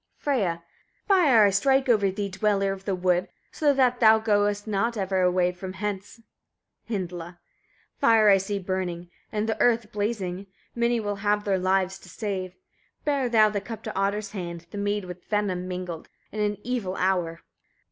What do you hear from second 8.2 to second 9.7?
I see burning, and the